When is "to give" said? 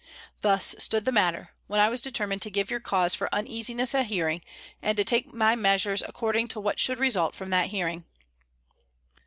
2.41-2.71